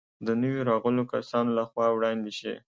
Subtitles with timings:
[0.25, 2.53] د نویو راغلو کسانو له خوا وړاندې شي.